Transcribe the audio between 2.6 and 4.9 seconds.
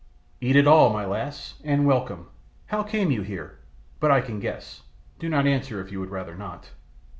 How came you here? But I can guess.